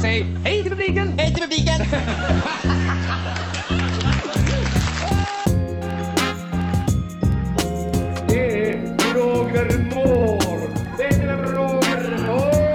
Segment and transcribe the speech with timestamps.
[0.00, 1.08] Säg hej till publiken!
[1.18, 1.86] Hej till publiken!
[8.28, 10.74] Det är Roger Moore!
[10.96, 12.70] Det är Roger Moore!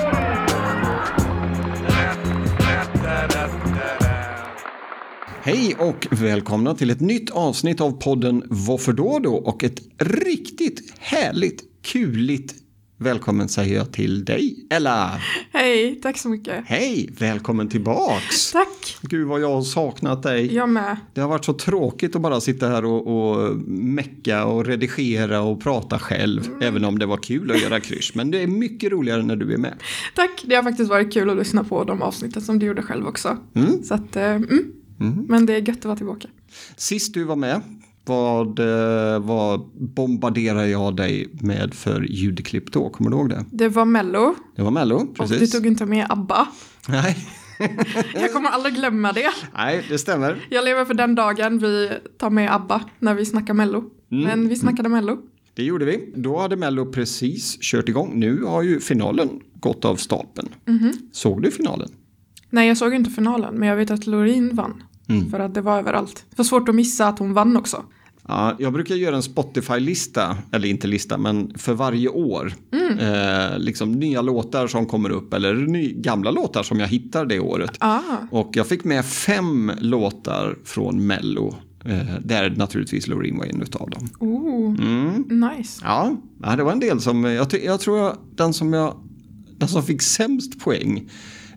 [5.44, 9.36] Hej och välkomna till ett nytt avsnitt av podden Varför då då?
[9.36, 12.65] Och ett riktigt härligt, kuligt
[12.98, 15.22] välkommen säger jag till dig, Ella.
[15.52, 16.64] Hej, tack så mycket.
[16.66, 18.52] Hej, välkommen tillbaks.
[18.54, 20.56] Tack, Gud vad jag har saknat dig.
[20.56, 20.98] jag med.
[21.14, 25.62] Det har varit så tråkigt att bara sitta här och, och mecka och redigera och
[25.62, 26.50] prata själv.
[26.62, 28.16] Även om det var kul att göra kryss.
[28.16, 29.74] Men det är mycket roligare när du är med.
[30.16, 33.08] Tack, det har faktiskt varit kul att lyssna på de avsnitten som du gjorde själv
[33.08, 33.38] också.
[33.56, 33.84] Mm.
[33.84, 34.72] Så att, eh, mm.
[35.28, 36.28] Men det är gött att vara tillbaka.
[36.76, 37.62] Sist du var med,
[38.06, 39.62] vad, eh, vad
[39.96, 42.90] bombarderade jag dig med för ljudklipp då?
[42.90, 43.46] Kommer du ihåg det?
[43.52, 45.52] Det var Mello Det var Mello, och du precis.
[45.52, 46.48] tog inte med ABBA.
[46.88, 47.18] Nej.
[48.14, 49.30] Jag kommer aldrig glömma det.
[49.54, 50.48] Nej, det stämmer.
[50.50, 53.84] Jag lever för den dagen vi tar med ABBA när vi snackar Mello.
[54.12, 54.24] Mm.
[54.24, 55.18] Men vi snackade Mello.
[55.54, 56.14] Det gjorde vi.
[56.16, 58.12] Då hade Mello precis kört igång.
[58.20, 60.50] Nu har ju finalen gått av stapeln.
[60.66, 60.94] Mhm.
[61.12, 61.90] Såg du finalen?
[62.50, 64.84] Nej, jag såg inte finalen, men jag vet att Loreen vann.
[65.08, 65.30] Mm.
[65.30, 66.26] För att det var överallt.
[66.30, 67.84] Det var svårt att missa att hon vann också.
[68.28, 72.54] Ja, jag brukar göra en Spotify-lista, eller inte lista, men för varje år.
[73.00, 77.40] Eh, liksom nya låtar som kommer upp eller ny, gamla låtar som jag hittar det
[77.40, 77.72] året.
[77.80, 78.00] Ah,
[78.32, 81.56] Och jag fick med fem låtar från Mello.
[81.86, 84.10] Eh, där naturligtvis Loreen var en av dem.
[84.20, 85.24] oh, Mm.
[85.58, 85.82] nice.
[85.84, 86.16] Ja,
[86.58, 88.98] det var en del som, jag, jag tror jag, den som jag,
[89.58, 91.10] den som fick sämst poäng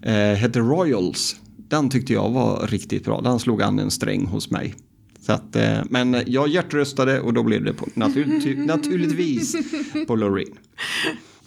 [0.03, 1.37] eh, hette Royals.
[1.69, 4.75] Den tyckte jag var riktigt bra, den slog an en sträng hos mig.
[5.21, 9.57] Så att, eh, men jag hjärtröstade och då blev det på, natur, naturligtvis
[10.07, 10.59] på Loreen.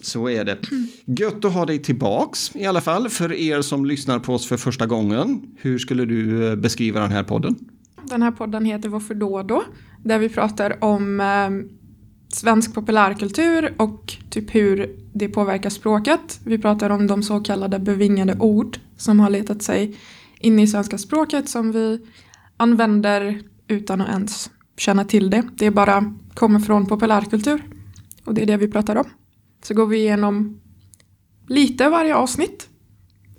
[0.00, 0.58] Så är det.
[1.04, 3.08] Gött att ha dig tillbaks i alla fall.
[3.08, 5.42] För er som lyssnar på oss för första gången.
[5.56, 7.56] Hur skulle du eh, beskriva den här podden?
[8.02, 9.64] Den här podden heter Varför då då?
[10.02, 11.50] Där vi pratar om eh,
[12.34, 16.40] svensk populärkultur och typ hur det påverkar språket.
[16.44, 19.96] Vi pratar om de så kallade bevingade ord som har letat sig
[20.42, 22.06] in i svenska språket som vi
[22.56, 25.42] använder utan att ens känna till det.
[25.54, 27.62] Det bara kommer från populärkultur
[28.24, 29.04] och det är det vi pratar om.
[29.62, 30.60] Så går vi igenom
[31.48, 32.68] lite varje avsnitt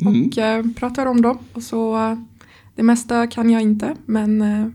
[0.05, 1.37] och eh, pratar om dem.
[1.53, 2.17] Och så, eh,
[2.75, 4.67] det mesta kan jag inte, men eh,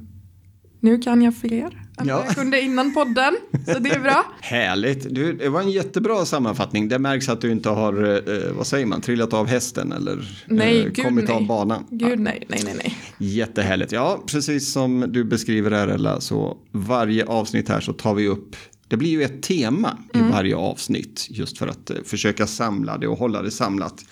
[0.81, 2.25] nu kan jag fler än Ja.
[2.27, 3.37] jag kunde innan podden.
[3.67, 4.25] Så det är bra.
[4.41, 5.15] Härligt.
[5.15, 6.89] Du, det var en jättebra sammanfattning.
[6.89, 10.87] Det märks att du inte har, eh, vad säger man, trillat av hästen eller Nej,
[10.97, 11.37] eh, kommit nej.
[11.37, 11.85] av banan.
[11.91, 12.97] Gud nej, nej, nej, nej.
[13.19, 13.93] Jättehärligt.
[13.93, 18.57] Ja, precis som du beskriver här Ella, så varje avsnitt här så tar vi upp
[18.89, 23.09] det blir ju ett tema i varje avsnitt just för att eh, försöka samla det
[23.09, 24.05] och hålla det samlat.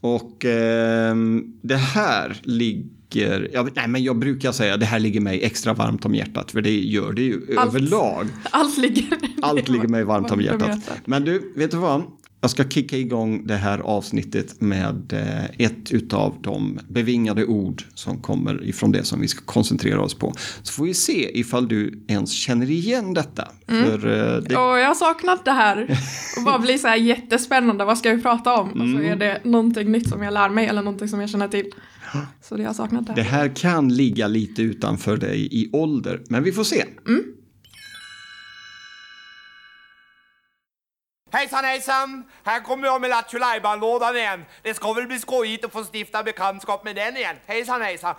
[0.00, 2.84] Och ehm, det här ligger,
[3.16, 6.60] ja, nej men jag brukar säga det här ligger mig extra varmt om hjärtat för
[6.62, 7.68] det gör det ju Allt.
[7.68, 8.26] överlag.
[8.50, 9.06] Allt ligger,
[9.42, 10.78] Allt ligger mig varmt om hjärtat.
[11.04, 12.02] Men du, vet du vad?
[12.40, 18.18] Jag ska kicka igång det här avsnittet med eh, ett utav de bevingade ord som
[18.22, 20.32] kommer ifrån det som vi ska koncentrera oss på.
[20.62, 23.48] Så får vi se ifall du ens känner igen detta.
[23.68, 23.84] Mm.
[23.84, 25.98] För eh, det, Och jag har saknat det här.
[26.38, 28.68] Och bara blir så här jättespännande, vad ska vi prata om?
[28.70, 28.96] Och Mm.
[28.96, 31.66] så är det någonting nytt som jag lär mig eller någonting som jag känner till.
[32.40, 33.56] Så det jag har saknat det det här.
[33.56, 36.84] kan ligga lite utanför dig i ålder, men vi får se.
[41.34, 42.24] Hejsan hejsan!
[42.44, 43.38] Här kommer jag med Lattjo
[43.80, 44.44] lådan igen.
[44.62, 47.36] Det ska väl bli skojigt att få stifta bekantskap med den igen.
[47.46, 48.14] Hejsan hejsan!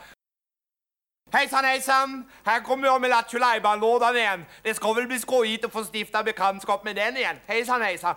[1.32, 2.24] Hejsan hejsan!
[2.44, 3.40] Här kommer jag med Lattjo
[3.80, 4.46] lådan igen.
[4.64, 7.36] Det ska väl bli skojigt att få stifta bekantskap med den igen.
[7.46, 8.16] Hejsan hejsan!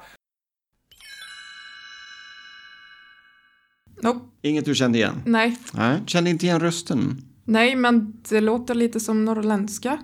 [4.03, 4.21] Nope.
[4.43, 5.23] Inget du kände igen?
[5.25, 5.57] Nej.
[5.73, 7.23] Nej, kände inte igen rösten.
[7.45, 9.99] Nej, men det låter lite som norrländska.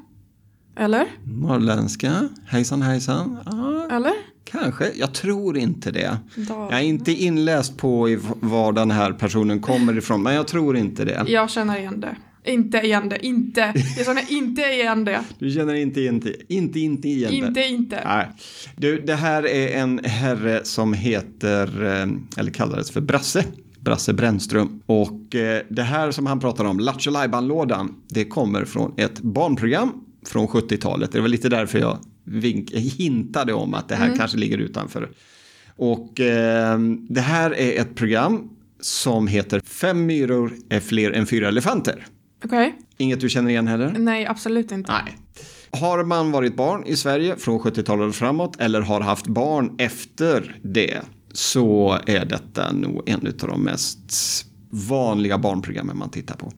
[0.77, 1.07] Eller?
[1.25, 3.39] Norrländska, hejsan hejsan.
[3.47, 4.13] Ja, Eller?
[4.45, 6.19] kanske, jag tror inte det.
[6.37, 6.69] Då.
[6.71, 11.05] Jag är inte inläst på var den här personen kommer ifrån, men jag tror inte
[11.05, 11.25] det.
[11.29, 12.17] Jag känner igen det.
[12.47, 13.73] Inte igen det, inte.
[13.97, 15.21] Jag känner inte igen det.
[15.39, 17.37] Du känner inte inte, inte, inte igen det?
[17.37, 18.03] Inte, inte.
[18.05, 18.29] Nej.
[18.77, 23.45] Du, det här är en herre som heter, eh, eller kallades för Brasse.
[23.85, 24.81] Brasse Brännström.
[24.87, 30.05] Och eh, det här som han pratar om, Lattjo lådan det kommer från ett barnprogram
[30.27, 31.13] från 70-talet.
[31.13, 35.11] Det var lite därför jag vink, hintade om att det här kanske ligger utanför.
[35.77, 36.79] Och eh,
[37.09, 38.51] det här är ett program
[38.81, 42.07] som heter Fem myror är fler än fyra elefanter.
[42.45, 42.75] Okej.
[42.97, 43.95] Inget du känner igen heller?
[43.99, 44.93] Nej, absolut inte.
[44.93, 45.17] Nej.
[45.71, 50.57] har man varit barn i Sverige från 70-talet och framåt eller har haft barn efter
[50.63, 51.01] det
[51.35, 54.13] så är detta nog en av de mest
[54.71, 56.53] vanliga barnprogrammen man tittar på.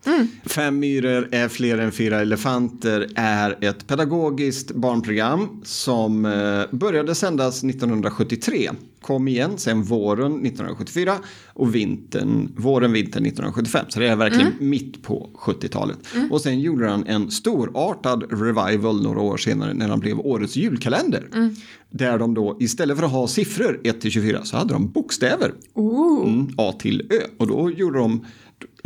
[0.46, 7.64] Fem myror är fler än fyra elefanter är ett pedagogiskt barnprogram som eh, började sändas
[7.64, 8.70] 1973.
[9.06, 11.14] Kom igen sen våren 1974
[11.47, 13.87] och vintern, våren, vintern 1975.
[13.88, 15.99] Så det är verkligen mitt på 70-talet.
[16.31, 21.29] Och sen gjorde han en storartad revival några år senare när han blev årets julkalender.
[21.91, 25.52] Där de då istället för att ha siffror 1 till 24 så hade de bokstäver.
[25.76, 27.26] Mm, A till Ö.
[27.38, 28.26] Och då gjorde de,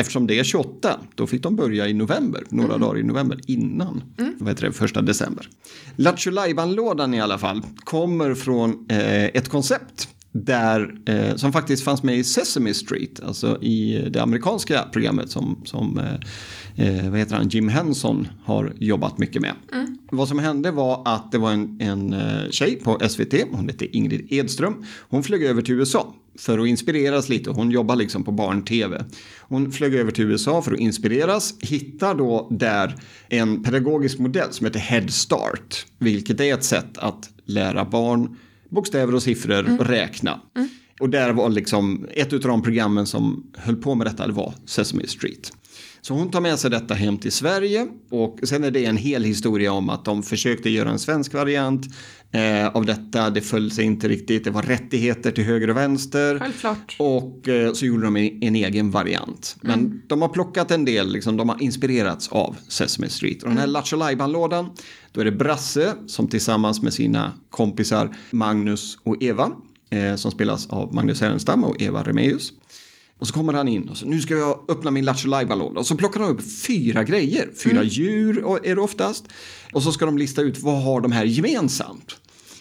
[0.00, 4.02] eftersom det är 28, då fick de börja i november, några dagar i november innan,
[4.38, 5.49] vad heter det, första december.
[5.97, 6.31] Lattjo
[6.67, 12.19] lådan i alla fall kommer från eh, ett koncept där, eh, som faktiskt fanns med
[12.19, 16.14] i Sesame Street, alltså i det amerikanska programmet som, som eh,
[16.87, 19.55] eh, vad heter han, Jim Henson har jobbat mycket med.
[20.11, 23.97] Vad som hände var att det var en, en eh, tjej på SVT, hon hette
[23.97, 27.50] Ingrid Edström, hon flög över till USA för att inspireras lite.
[27.50, 29.04] Hon jobbar liksom på barn-tv.
[29.40, 32.94] Hon flög över till USA för att inspireras, hittar då där
[33.28, 38.36] en pedagogisk modell som heter Head Start, vilket är ett sätt att lära barn
[38.68, 40.40] bokstäver och siffror och räkna.
[41.00, 44.54] Och där var liksom ett av de programmen som höll på med detta, det var
[44.64, 45.52] Sesame Street.
[46.02, 49.25] Så hon tar med sig detta hem till Sverige och sen är det en hel
[49.25, 51.87] historia om att de försökte göra en svensk variant
[52.32, 53.31] eh, av detta.
[53.31, 54.44] Det föll sig inte riktigt.
[54.44, 56.38] Det var rättigheter till höger och vänster.
[56.38, 56.97] Självklart.
[56.99, 59.56] Och eh, så gjorde de en, en egen variant.
[59.61, 63.43] Men de har plockat en del, liksom, de har inspirerats av Sesame Street.
[63.43, 64.70] Och den här Lattjo lådan
[65.12, 69.52] då är det Brasse som tillsammans med sina kompisar Magnus och Eva,
[69.91, 72.52] eh, som spelas av Magnus Härenstam och Eva Remeus.
[73.20, 75.87] Och så kommer han in och så nu ska jag öppna min Lattjo låda Och
[75.87, 77.49] så plockar de upp fyra grejer.
[77.64, 79.25] Fyra djur och- är det oftast.
[79.72, 82.17] Och så ska de lista ut vad har de här gemensamt.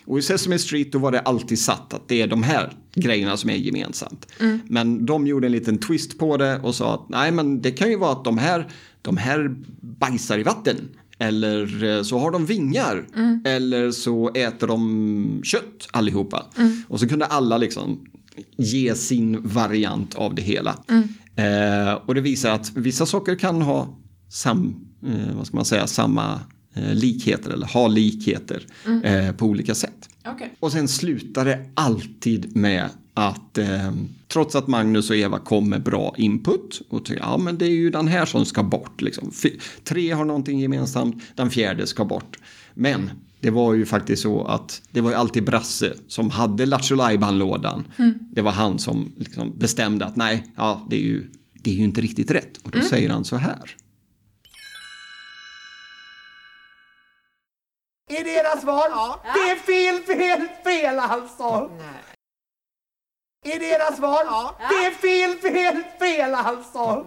[0.06, 3.38] Och i Sesame Street då var det alltid satt att det är de här grejerna
[3.38, 4.28] som är gemensamt.
[4.66, 7.90] Men de gjorde en liten twist på det och sa att nej men det kan
[7.90, 8.68] ju vara att de här,
[9.02, 10.76] de här bajsar i vatten.
[11.20, 13.08] Eller eh, så har de vingar.
[13.46, 16.46] Eller så äter de kött allihopa.
[16.88, 18.06] Och så kunde alla liksom
[18.58, 20.80] ge sin variant av det hela.
[21.36, 23.98] Eh, och det visar att vissa saker kan ha
[24.30, 24.76] sam,
[25.08, 26.40] eh, vad ska man säga, samma
[26.74, 28.66] eh, likheter eller ha likheter
[29.04, 30.10] eh, på olika sätt.
[30.28, 30.54] Okej.
[30.60, 33.92] Och sen slutar det alltid med att eh,
[34.28, 37.72] trots att Magnus och Eva kom med bra input och tycker ja men det är
[37.72, 39.02] ju den här som ska bort.
[39.02, 39.32] Liksom.
[39.84, 42.40] Tre har någonting gemensamt, den fjärde ska bort.
[42.74, 46.96] Men det var ju faktiskt så att det var ju alltid Brasse som hade Lattjo
[47.32, 47.88] lådan
[48.32, 51.84] Det var han som liksom bestämde att nej, ja, det är ju, det är ju
[51.84, 52.58] inte riktigt rätt.
[52.58, 53.76] Och då säger han så här.
[58.12, 59.20] Är det era svar?
[59.24, 61.72] Det är fel, fel, fel alltså!
[63.46, 64.26] Är det era svar?
[64.70, 67.06] Det är fel, fel, fel alltså!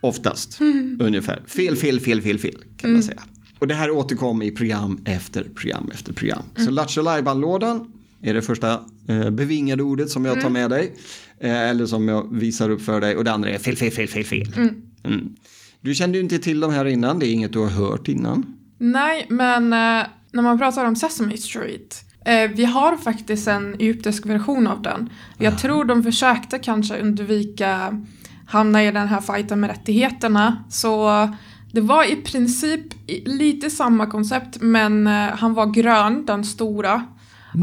[0.00, 0.58] Oftast,
[1.00, 1.42] ungefär.
[1.46, 3.22] Fel, fel, fel, fel, fel kan man säga.
[3.58, 6.42] Och det här återkom i program efter program efter program.
[6.56, 7.02] Så Lattjo
[7.34, 7.92] lådan
[8.22, 10.94] är det första eh, bevingade ordet som jag tar med dig.
[11.40, 13.16] Eh, eller som jag visar upp för dig.
[13.16, 14.52] Och det andra är fel, fel, fel, fel, fel.
[15.04, 15.36] Mm.
[15.80, 18.56] Du kände ju inte till de här innan, det är inget du har hört innan.
[18.78, 22.04] Nej, men eh, när man pratar om Sesame Street.
[22.24, 25.10] Eh, vi har faktiskt en egyptisk version av den.
[25.38, 28.02] Jag tror de försökte kanske undvika
[28.48, 30.64] hamna i den här fighten med rättigheterna.
[30.68, 31.10] Så
[31.72, 32.80] det var i princip
[33.24, 37.04] lite samma koncept men eh, han var grön, den stora.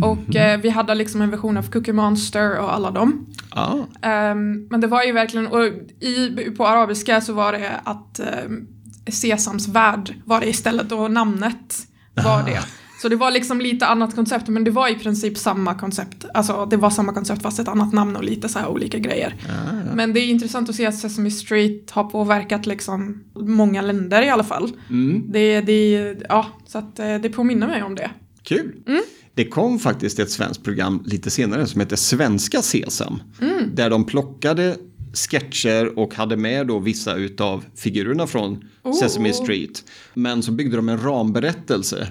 [0.03, 3.25] Och eh, vi hade liksom en version av Cookie Monster och alla dem.
[3.55, 5.65] Ja, Ehm, men det var ju verkligen, och
[5.99, 8.67] i, på arabiska så var det att um,
[9.07, 11.75] Sesams värld var det istället och namnet
[12.13, 12.59] var det.
[13.05, 16.25] Så det var liksom lite annat koncept men det var i princip samma koncept.
[16.33, 19.35] Alltså det var samma koncept fast ett annat namn och lite så här olika grejer.
[19.95, 24.29] Men det är intressant att se att Sesame Street har påverkat liksom många länder i
[24.29, 24.71] alla fall.
[25.27, 28.09] Det, det, ja, så att eh, det påminner mig om det.
[28.43, 28.71] kul.
[29.33, 33.21] Det kom faktiskt ett svenskt program lite senare som heter Svenska Sesam.
[33.73, 34.75] Där de plockade
[35.15, 38.65] sketcher och hade med då vissa utav figurerna från
[39.01, 39.83] Sesame Street.
[40.13, 42.07] Men så byggde de en ramberättelse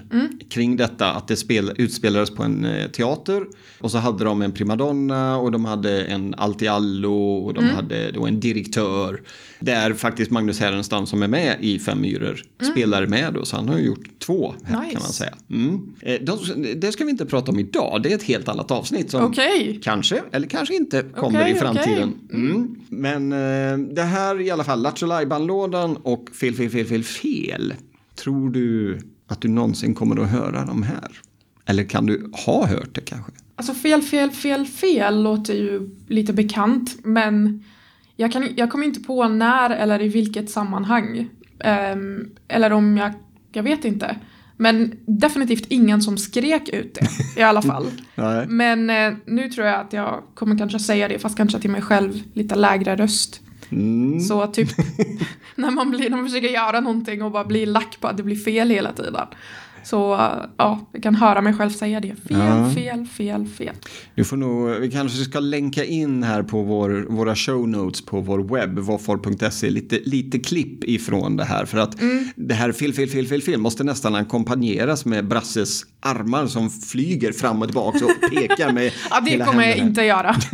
[0.49, 3.45] kring detta att det spel, utspelades på en eh, teater.
[3.79, 8.25] Och så hade de en primadonna och de hade en allt-i-allo och de hade då
[8.25, 9.21] en direktör.
[9.59, 13.45] Där faktiskt Magnus Härenstam som är med i Fem myror spelar med då.
[13.45, 14.91] Så han har ju gjort två här Nice.
[14.93, 15.33] kan man säga.
[15.49, 15.93] Mm.
[16.01, 16.39] Eh, De,
[16.79, 17.99] det ska vi inte prata om idag.
[18.03, 19.79] Det är ett helt annat avsnitt som Okej.
[19.83, 22.13] kanske eller kanske inte kommer Okej, i framtiden.
[22.29, 22.65] okej.
[22.95, 25.07] Men eh, det här i alla fall, Lattjo
[25.39, 27.73] lådan och Fel, fel, fel, fel, fel.
[28.15, 31.11] Tror du att du någonsin kommer att höra de här?
[31.65, 33.31] Eller kan du ha hört det kanske?
[33.55, 37.63] Alltså fel, fel, fel, fel låter ju lite bekant men
[38.15, 41.29] jag, kan, jag kommer inte på när eller i vilket sammanhang.
[41.93, 43.13] Um, eller om jag,
[43.51, 44.15] jag vet inte.
[44.57, 47.91] Men definitivt ingen som skrek ut det i alla fall.
[48.47, 51.81] Men eh, nu tror jag att jag kommer kanske säga det fast kanske till mig
[51.81, 53.41] själv lite lägre röst.
[53.69, 54.19] Mm.
[54.19, 54.69] Så typ
[55.55, 58.23] när man, blir, när man försöker göra någonting och bara blir lack på att det
[58.23, 59.27] blir fel hela tiden.
[59.85, 59.97] Så
[60.57, 62.07] ja, jag kan höra mig själv säga det.
[62.27, 62.71] Fel, Ja.
[62.75, 63.75] fel, fel, fel.
[64.15, 68.21] Du får nog, vi kanske ska länka in här på vår, våra show notes på
[68.21, 71.65] vår webb, vårfor.se, lite, lite klipp ifrån det här.
[71.65, 72.27] För att Mm.
[72.35, 77.31] det här fel, fel, fel, fel, fel måste nästan ackompanjeras med Brasses armar som flyger
[77.31, 80.35] fram och tillbaka och pekar med Ja, det kommer jag inte göra.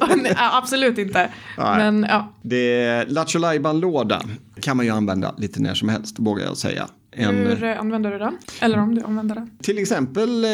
[0.36, 1.30] Absolut inte.
[1.58, 1.78] Nej.
[1.92, 4.22] Men ja, Det är Lattjo låda
[4.60, 6.88] kan man ju använda lite när som helst, vågar jag säga.
[7.12, 8.38] En, hur eh, använder du den?
[8.60, 9.50] Eller om du använder den?
[9.62, 10.50] Till exempel eh,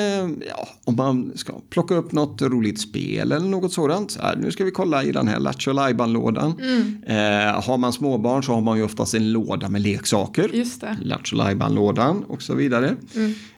[0.48, 4.10] ja, om man ska plocka upp något roligt spel eller något sådant.
[4.10, 5.72] Så här, nu ska vi kolla i den här Lattjo
[6.06, 6.50] lådan
[7.06, 7.16] eh,
[7.64, 10.50] Har man småbarn så har man ju oftast en låda med leksaker.
[10.54, 10.96] Just det.
[11.02, 11.36] Lattjo
[11.68, 12.96] lådan och så vidare.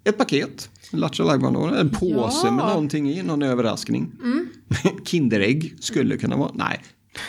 [0.04, 2.50] Ett paket, Lattjo låda en påse Ja.
[2.50, 4.12] med någonting i, någon överraskning.
[5.04, 6.80] Kinderägg skulle kunna vara, nej.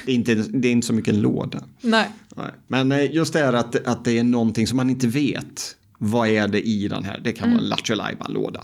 [0.06, 1.64] Det är, inte, det är inte så mycket en låda.
[1.82, 2.10] Nej.
[2.36, 2.52] Nej.
[2.68, 5.76] Men eh, just det här att, att det är någonting som man inte vet.
[5.98, 7.22] Vad är det i den här?
[7.24, 7.56] Det kan Mm.
[7.58, 7.96] vara en Lattjo
[8.30, 8.64] låda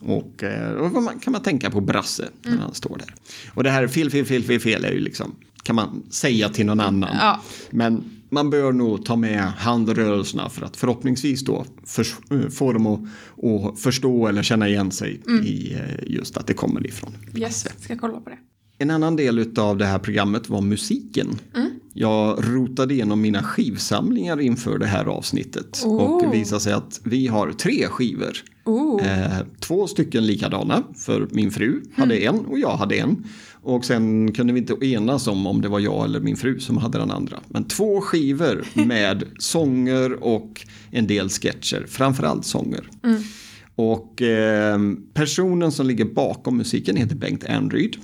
[0.00, 2.62] Och eh, då kan man, tänka på Brasse när Mm.
[2.62, 3.14] han står där.
[3.54, 6.66] Och det här fel, fel, fel, fel, fel är ju liksom, kan man säga till
[6.66, 7.16] någon annan.
[7.20, 7.40] Ja.
[7.70, 12.86] Men man bör nog ta med handrörelserna för att förhoppningsvis då för, eh, få dem
[12.86, 13.00] att,
[13.72, 15.44] att förstå eller känna igen sig Mm.
[15.46, 15.76] i
[16.06, 17.16] just att det kommer ifrån.
[17.36, 18.38] Yes, ska kolla på det.
[18.82, 21.38] En annan del av det här programmet var musiken.
[21.92, 25.82] Jag rotade igenom mina skivsamlingar inför det här avsnittet.
[25.84, 25.96] Oh.
[25.96, 28.32] Och det visade sig att vi har tre skivor.
[28.64, 29.06] Oh.
[29.06, 33.24] Eh, två stycken likadana, för min fru hade en och jag hade en.
[33.52, 36.76] Och sen kunde vi inte enas om om det var jag eller min fru som
[36.76, 37.40] hade den andra.
[37.48, 42.88] Men två skivor med sånger och en del sketcher, framförallt sånger.
[43.74, 44.78] Och eh,
[45.14, 47.96] personen som ligger bakom musiken heter Bengt Ernryd.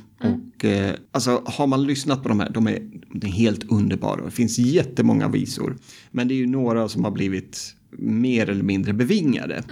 [0.59, 4.25] Och eh, alltså har man lyssnat på de här, de är, de är helt underbara.
[4.25, 5.77] Det finns jättemånga visor.
[6.11, 9.63] Men det är ju några som har blivit mer eller mindre bevingade.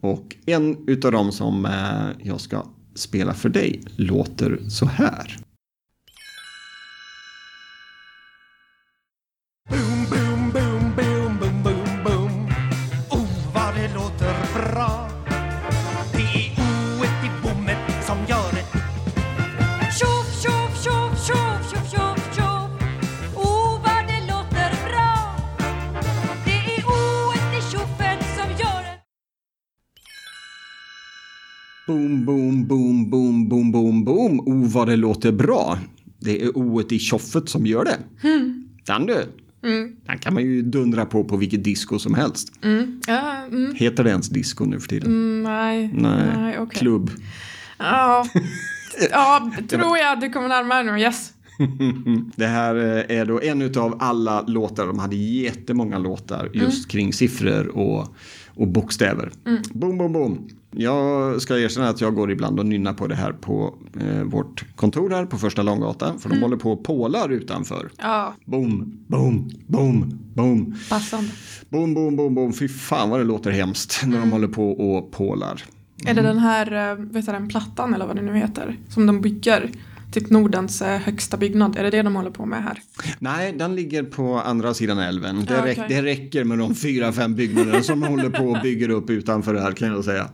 [0.00, 5.36] Och en utav dem som eh, jag ska spela för dig låter så här.
[34.90, 35.78] Det låter bra.
[36.18, 37.98] Det är oet i tjoffet som gör det.
[38.86, 39.24] Den du.
[40.06, 42.52] Den kan man ju dundra på på vilket disco som helst.
[43.06, 45.08] Ja, mm, Heter det ens disco nu för tiden?
[45.08, 45.90] mm, nej.
[45.94, 46.78] Nej, nej okej.
[46.78, 47.10] klubb.
[47.78, 48.26] Ja,
[49.10, 51.00] ja, tror jag du kommer närmare nu.
[51.00, 51.32] Yes.
[52.36, 54.86] Det här eh, är då en av alla låtar.
[54.86, 58.14] De hade jättemånga låtar just kring siffror och,
[58.48, 59.30] och bokstäver.
[59.72, 60.48] Boom, boom, boom.
[60.70, 64.64] Jag ska erkänna att jag går ibland och nynnar på det här på eh, vårt
[64.76, 66.18] kontor här på första Långgatan.
[66.18, 67.90] För de håller på och pålar utanför.
[67.98, 70.74] Ja, Boom, boom, boom, boom.
[70.90, 71.30] passande.
[71.68, 72.52] Boom, boom, boom, boom.
[72.52, 75.62] Fy fan vad det låter hemskt när de håller på och pålar.
[76.06, 79.06] Är det den här, eh, vet du, den plattan eller vad det nu heter, som
[79.06, 79.70] de bygger?
[80.12, 81.76] Typ Nordens eh, högsta byggnad.
[81.76, 82.82] Är det det de håller på med här?
[83.18, 85.44] Nej, den ligger på andra sidan älven.
[85.44, 85.96] Det, Ja, räck, okej.
[85.96, 89.60] det räcker med de fyra, fem byggnaderna som håller på och bygger upp utanför det
[89.60, 90.28] här kan jag säga.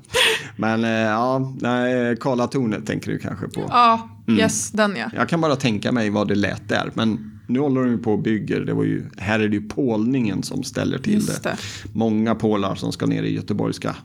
[0.56, 3.64] Men eh, ja, nej, Karlatornet tänker du kanske på.
[3.68, 5.10] Ja, yes, den ja.
[5.14, 6.90] Jag kan bara tänka mig vad det lät där.
[6.94, 8.60] Men nu håller de ju på och bygger.
[8.60, 11.42] Det var ju, här är det ju pålningen som ställer till det.
[11.42, 11.56] det.
[11.92, 13.96] Många pålar som ska ner i göteborgska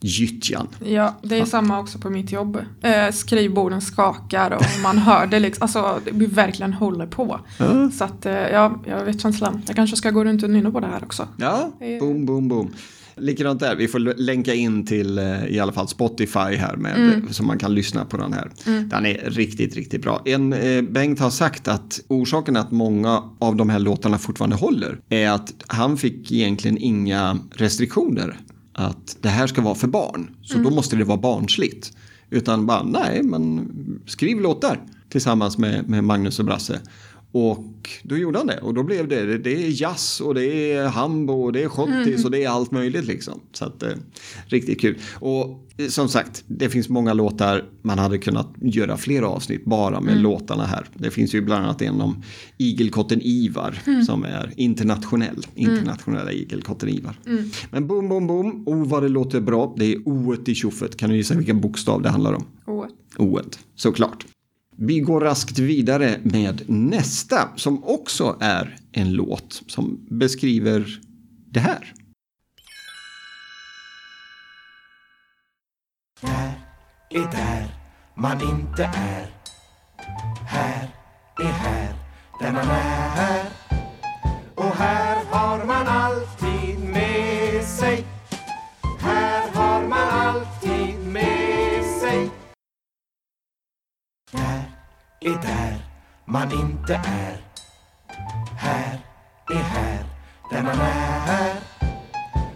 [0.00, 0.68] gyttjan.
[0.84, 2.58] Ja, det är samma också på mitt jobb.
[2.82, 5.62] Eh, skrivborden skakar och man hör det liksom.
[5.62, 7.40] Alltså, vi verkligen håller på.
[7.98, 9.62] Så att, eh, ja, jag vet känslan.
[9.66, 11.28] Jag kanske ska gå runt och nynna på det här också.
[11.36, 12.70] Ja, Det- boom, boom, boom.
[13.16, 17.42] Likadant där, vi får länka in till eh, i alla fall Spotify här med, så
[17.42, 18.50] man kan lyssna på den här.
[18.64, 20.22] Den är riktigt, riktigt bra.
[20.24, 24.98] En, eh, Bengt har sagt att orsaken att många av de här låtarna fortfarande håller
[25.08, 28.36] är att han fick egentligen inga restriktioner.
[28.72, 31.92] Att det här ska vara för barn, så då måste det vara barnsligt.
[32.30, 33.70] Utan bara, nej, men
[34.06, 36.80] skriv låtar tillsammans med, med Magnus och Brasse.
[37.32, 40.88] Och då gjorde han det och då blev det, det är jazz och det är
[40.88, 43.40] hambo och det är schottis och det är allt möjligt liksom.
[43.52, 43.88] Så att eh,
[44.46, 44.98] riktigt kul.
[45.14, 50.00] Och eh, som sagt, det finns många låtar man hade kunnat göra flera avsnitt bara
[50.00, 50.86] med låtarna här.
[50.94, 52.22] Det finns ju bland annat en om
[52.58, 55.46] igelkotten Ivar som är internationell.
[55.54, 57.18] Internationella igelkotten Ivar.
[57.70, 58.62] Men boom, boom, boom.
[58.66, 59.74] Oh vad det låter bra.
[59.76, 60.96] Det är o i tjoffet.
[60.96, 62.44] Kan du gissa vilken bokstav det handlar om?
[62.66, 62.86] Åh.
[63.18, 63.40] o
[63.74, 64.26] såklart.
[64.82, 71.00] Vi går raskt vidare med nästa som också är en låt som beskriver
[71.50, 71.94] det här.
[76.20, 76.52] Där
[77.10, 77.74] är där
[78.14, 79.30] man inte är.
[80.46, 80.88] Här
[81.40, 81.94] är här
[82.40, 83.46] där man är.
[84.54, 85.99] Och här har man
[96.40, 97.36] man inte är.
[98.56, 98.98] Här
[99.50, 100.04] är här
[100.50, 101.56] där man är här.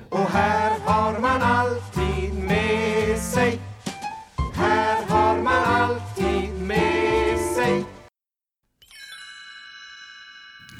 [0.08, 3.60] Och här har man alltid med sig.
[4.54, 7.84] Här har man alltid med sig.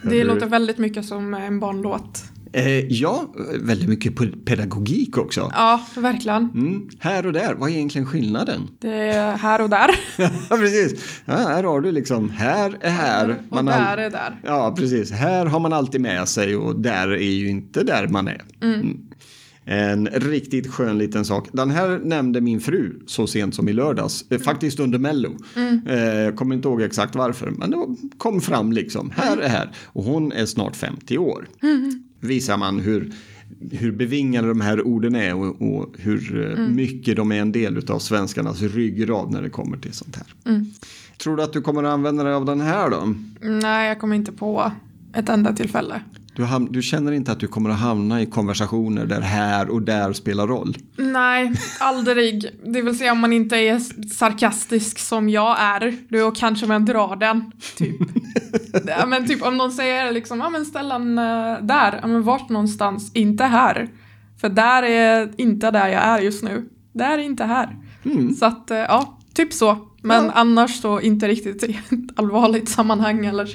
[0.02, 2.33] Det låter väldigt mycket som en barnlåt.
[2.56, 5.50] Eh, ja, väldigt mycket pe- pedagogik också.
[5.54, 6.50] Ja, verkligen.
[6.54, 6.88] Mm.
[6.98, 8.60] Här och där, vad är egentligen skillnaden?
[8.80, 9.90] Det är här och där.
[10.50, 11.20] Ja, precis.
[11.24, 13.36] Ja, här har du liksom, här är här.
[13.50, 14.40] Och har- där är där.
[14.44, 15.10] Ja, precis.
[15.12, 18.42] Här har man alltid med sig och där är ju inte där man är.
[18.62, 18.96] Mm.
[19.66, 21.48] En riktigt skön liten sak.
[21.52, 24.24] Den här nämnde min fru så sent som i lördags.
[24.30, 25.30] eh, Faktiskt under Mello.
[25.86, 27.50] Eh, kommer inte ihåg exakt varför.
[27.50, 27.76] Men det
[28.18, 29.12] kom fram liksom.
[29.16, 29.70] Här är här.
[29.86, 31.48] Och hon är snart 50 år.
[32.24, 33.12] Visar man hur,
[33.70, 37.90] hur bevingade de här orden är och, och hur eh, mycket de är en del
[37.90, 40.26] av svenskarnas ryggrad när det kommer till sånt här.
[41.18, 43.14] Tror du att du kommer att använda dig av den här då?
[43.40, 44.72] Nej, jag kommer inte på
[45.14, 46.00] ett enda tillfälle.
[46.36, 49.82] Du, ham- du känner inte att du kommer att hamna i konversationer där här och
[49.82, 50.76] där spelar roll?
[50.96, 52.46] Nej, aldrig.
[52.66, 53.78] Det vill säga om man inte är
[54.14, 57.52] sarkastisk som jag är, då kanske man drar den.
[57.76, 57.96] Typ.
[58.86, 62.22] ja, men typ om någon säger liksom, ja men ställ den eh, där, ja men
[62.22, 63.10] vart någonstans?
[63.14, 63.88] Inte här.
[64.40, 66.68] För där är inte där jag är just nu.
[66.92, 67.76] Där är inte här.
[68.38, 69.78] Så att, eh, ja, typ så.
[70.02, 73.48] Men annars så inte riktigt i ett allvarligt sammanhang eller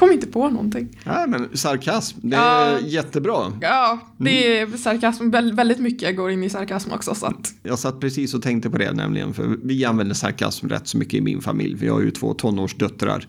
[0.00, 0.98] kom inte på någonting.
[1.04, 2.42] Nej, men sarkasm, det Ja.
[2.64, 3.52] är jättebra.
[3.60, 7.78] Ja, det är sarkasm, Väl- väldigt mycket går in i sarkasm också så att Jag
[7.78, 11.20] satt precis och tänkte på det nämligen, för vi använder sarkasm rätt så mycket i
[11.20, 11.74] min familj.
[11.74, 13.26] Vi har ju två tonårsdöttrar.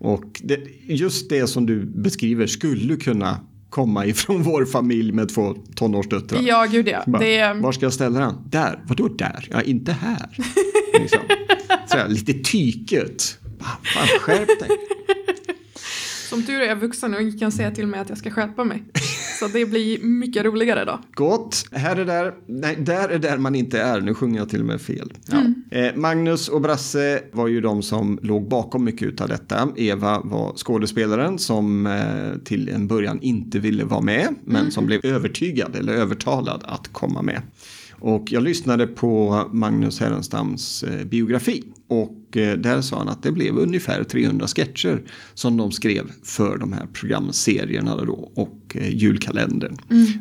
[0.00, 5.54] Och det, just det som du beskriver skulle kunna komma ifrån vår familj med två
[5.74, 6.40] tonårsdöttrar.
[6.42, 7.02] Ja, gud ja.
[7.06, 8.34] Bara, Det, Var ska jag ställa den?
[8.50, 8.82] Där.
[8.88, 9.48] Vadå där?
[9.50, 10.36] Ja, inte här.
[11.00, 11.20] liksom.
[11.90, 13.38] Så här, lite tyket.
[13.60, 14.68] Fan, skärp dig.
[16.28, 18.84] som tur är jag vuxen och kan säga till mig att jag ska skärpa mig.
[19.40, 21.00] Så det blir mycket roligare då.
[21.14, 21.64] Gott.
[21.72, 22.34] Här är där.
[22.46, 24.00] Nej, där är där man inte är.
[24.00, 25.12] Nu sjunger jag till och med fel.
[25.26, 25.42] Ja.
[25.78, 29.68] Eh, Magnus och Brasse var ju de som låg bakom mycket av detta.
[29.76, 35.00] Eva var skådespelaren som eh, till en början inte ville vara med, men som blev
[35.04, 37.42] övertygad eller övertalad att komma med.
[38.00, 43.58] Och jag lyssnade på Magnus Härenstams eh, biografi och där sa han att det blev
[43.58, 45.02] ungefär 300 sketcher
[45.34, 49.76] som de skrev för de här programserierna då och eh, julkalendern.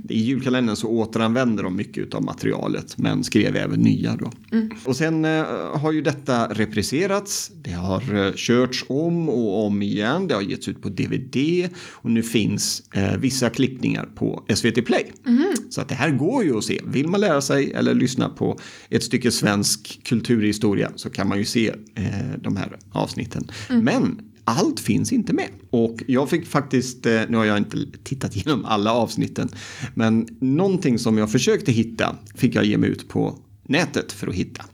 [0.09, 4.31] I julkalendern så återanvänder de mycket av materialet men skrev även nya då.
[4.85, 7.51] Och sen eh, har ju detta repriserats.
[7.63, 10.27] Det har eh, körts om och om igen.
[10.27, 15.11] Det har getts ut på DVD och nu finns eh, vissa klippningar på SVT Play.
[15.69, 16.81] Så att det här går ju att se.
[16.85, 21.45] Vill man lära sig eller lyssna på ett stycke svensk kulturhistoria så kan man ju
[21.45, 22.04] se eh,
[22.41, 23.47] de här avsnitten.
[23.69, 25.47] Men allt finns inte med.
[25.69, 29.49] Och jag fick faktiskt, eh, nu har jag inte tittat igenom alla avsnitten,
[29.93, 34.35] men någonting som jag försökte hitta fick jag ge mig ut på nätet för att
[34.35, 34.65] hitta.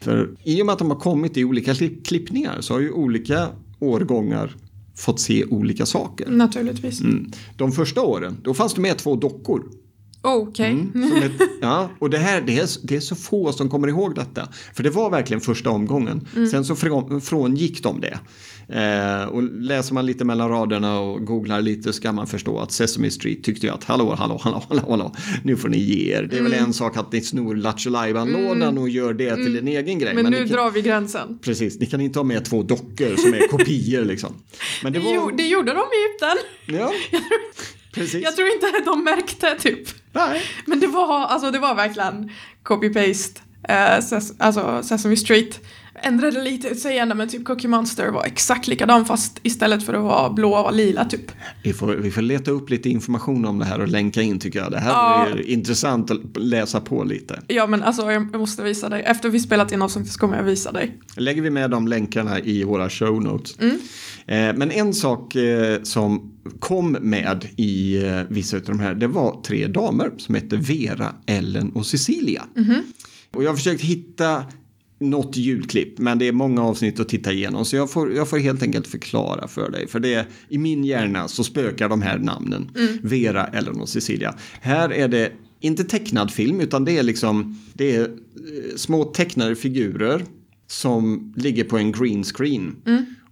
[0.00, 2.90] För i och med att de har kommit i olika klipp- klippningar så har ju
[2.90, 4.56] olika årgångar
[4.96, 6.30] fått se olika saker.
[6.30, 7.00] Naturligtvis.
[7.00, 7.30] Mm.
[7.56, 9.64] De första åren, då fanns det med två dockor.
[10.22, 10.86] Okej.
[10.92, 14.14] Som ett, ja, och det här, det är, det är så få som kommer ihåg
[14.14, 14.48] detta.
[14.74, 16.28] För det var verkligen första omgången.
[16.50, 18.18] Sen så från, frångick de det.
[18.72, 22.72] Eh, och läser man lite mellan raderna och googlar lite så kan man förstå att
[22.72, 26.22] Sesame Street tyckte ju att hallå, hallå, hallå, hallå, hallå, nu får ni ge er.
[26.30, 29.68] Det är väl en sak att ni snor Lattjo lådan och gör det till en
[29.68, 30.14] egen grej.
[30.14, 31.38] Men, ni nu kan, drar vi gränsen.
[31.42, 34.34] Precis, ni kan inte ha med två dockor som är kopior liksom.
[34.82, 35.14] Men det Det, var...
[35.14, 36.38] jo, det gjorde de i Egypten.
[36.78, 36.92] Ja,
[37.92, 38.22] precis.
[38.22, 39.88] Jag tror inte de märkte typ.
[40.12, 40.42] Nej.
[40.66, 42.30] Men det var, alltså, det var verkligen
[42.64, 45.60] copy-paste eh, ses, alltså Sesame Street.
[45.94, 50.30] Ändrade lite utseende men typ Cookie Monster var exakt likadan fast istället för att vara
[50.30, 51.32] blå var lila typ.
[51.64, 54.58] Vi får, vi får leta upp lite information om det här och länka in tycker
[54.58, 54.70] jag.
[54.70, 55.26] Det här Ja.
[55.26, 57.40] är intressant att läsa på lite.
[57.46, 59.02] Ja men alltså jag måste visa dig.
[59.02, 60.98] Efter vi spelat in avsnittet så kommer jag visa dig.
[61.16, 63.58] Lägger vi med de länkarna i våra show notes.
[63.58, 63.76] Mm.
[64.26, 69.06] Eh, men en sak eh, som kom med i eh, vissa av de här, det
[69.06, 72.42] var tre damer som hette Vera, Ellen och Cecilia.
[72.56, 72.82] Mhm.
[73.34, 74.44] Och jag har försökt hitta
[75.00, 77.64] något ljudklipp, men det är många avsnitt att titta igenom.
[77.64, 79.88] Så jag får, jag får helt enkelt förklara för dig.
[79.88, 82.70] För det är, i min hjärna så spökar de här namnen.
[82.76, 82.98] Mm.
[83.02, 84.34] Vera, Ellen och Cecilia.
[84.60, 88.08] Här är det inte tecknad film, utan det är liksom det är, eh,
[88.76, 90.24] små tecknade figurer
[90.66, 92.76] som ligger på en green screen.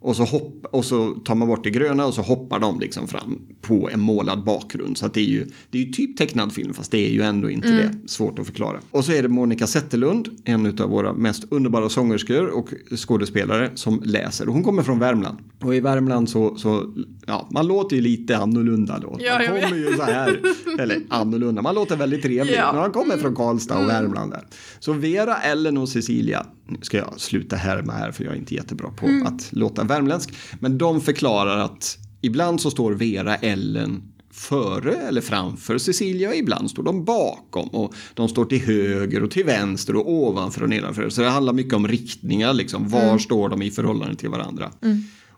[0.01, 3.09] Och, så hopp, och så tar man bort det gröna och så hoppar de liksom
[3.09, 4.99] fram på en målad bakgrund.
[4.99, 7.23] Så att det är ju, det är ju typ tecknad film fast det är ju
[7.23, 7.95] ändå inte det.
[8.07, 8.81] Svårt att förklara.
[8.91, 14.03] Och så är det Monica Zetterlund, en av våra mest underbara sångerskor och skådespelare som
[14.05, 14.49] läser.
[14.49, 15.39] Och hon kommer från Värmland.
[15.61, 16.95] Och i Värmland så, så
[17.27, 19.17] ja, man låter ju lite annorlunda då.
[19.21, 20.41] Ja, man kommer ju så här,
[20.79, 22.55] eller annorlunda, man låter väldigt trevlig.
[22.57, 22.73] Ja.
[22.73, 24.43] Men man kommer från Karlstad och Värmland där.
[24.79, 26.47] Så Vera, Ellen och Cecilia,
[26.83, 30.35] ska jag sluta härma här för jag är inte jättebra på att låta värmländsk.
[30.61, 36.71] Men de förklarar att ibland så står Vera, Ellen före eller framför Cecilia och ibland
[36.71, 41.09] står de bakom och de står till höger och till vänster och ovanför och nedanför.
[41.09, 42.89] Så det handlar mycket om riktningar, liksom.
[42.89, 44.71] var står de i förhållande till varandra.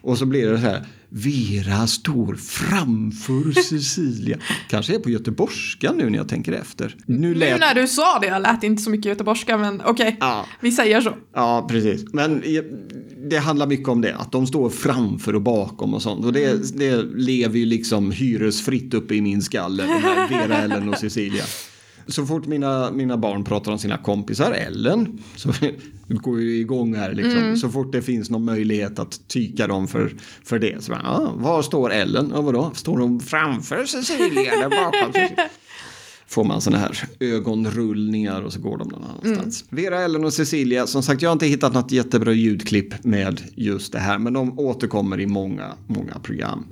[0.03, 4.39] Och så blir det så här, Vera står framför Cecilia.
[4.69, 6.97] Kanske är på göteborgska nu när jag tänker efter.
[7.07, 7.61] Nu Nu lät...
[7.61, 10.47] när du sa det lät inte så mycket göteborgska men okej, Ja.
[10.61, 11.15] vi säger så.
[11.35, 12.05] Ja, precis.
[12.13, 12.63] Men eh,
[13.31, 16.25] det handlar mycket om det, att de står framför och bakom och sånt.
[16.25, 20.89] Och det, det lever ju liksom hyresfritt uppe i min skalle, de här Vera, Ellen
[20.89, 21.45] och Cecilia.
[22.11, 25.75] Så fort mina, mina barn pratar om sina kompisar, Ellen, så det
[26.15, 27.57] går ju igång här liksom.
[27.57, 30.13] Så fort det finns någon möjlighet att tyka dem för,
[30.45, 30.85] för det.
[30.85, 32.33] Så bara, ah, var står Ellen?
[32.35, 32.71] Ja, vadå?
[32.75, 35.49] Står hon framför Cecilia eller bakom Cecilia?
[36.31, 39.65] får man såna här ögonrullningar och så går de någon annanstans.
[39.69, 43.93] Vera, Ellen och Cecilia, som sagt jag har inte hittat något jättebra ljudklipp med just
[43.93, 46.67] det här men de återkommer i många, många program.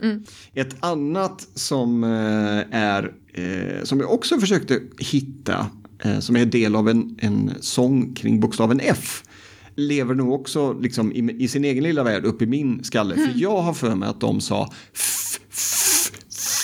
[0.55, 5.67] Ett annat som eh, är, eh, som jag också försökte hitta,
[6.05, 9.23] eh, som är del av en, en sång kring bokstaven F
[9.75, 13.15] lever nog också liksom i, i sin egen lilla värld upp i min skalle.
[13.15, 16.13] För jag har för mig att de sa f, f,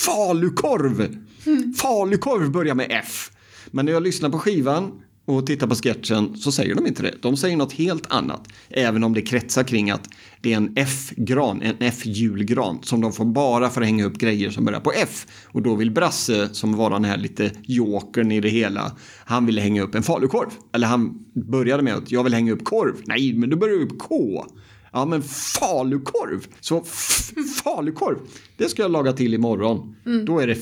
[0.06, 1.23] falukorv.
[1.46, 1.74] Mm.
[1.74, 3.30] Falukorv börjar med F.
[3.70, 7.14] Men när jag lyssnar på skivan och tittar på sketchen så säger de inte det.
[7.22, 8.48] De säger något helt annat.
[8.68, 10.08] Även om det kretsar kring att
[10.40, 14.50] det är en F-gran, en F-julgran som de får bara för att hänga upp grejer
[14.50, 15.26] som börjar på F.
[15.46, 18.92] Och då vill Brasse, som var den här lite jokern i det hela,
[19.24, 20.50] han ville hänga upp en falukorv.
[20.72, 22.94] Eller han började med att jag vill hänga upp korv.
[23.04, 24.44] Nej, men då börjar du upp K.
[24.94, 26.46] Ja, men falukorv.
[26.60, 26.84] Så
[27.64, 28.16] falukorv,
[28.56, 29.96] det ska jag laga till imorgon.
[30.26, 30.54] Då är det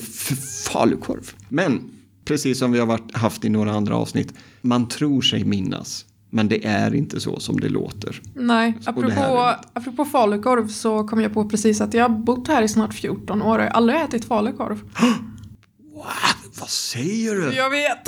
[0.71, 1.31] falukorv.
[1.49, 1.81] Men
[2.25, 6.05] precis som vi har varit, haft i några andra avsnitt, man tror sig minnas.
[6.29, 8.21] Men det är inte så som det låter.
[8.35, 12.61] Nej, apropå, är- apropå falukorv så kom jag på precis att jag har bott här
[12.63, 14.79] i snart 14 år och jag har aldrig ätit falukorv.
[16.59, 17.53] Vad säger du?
[17.55, 17.99] Jag vet!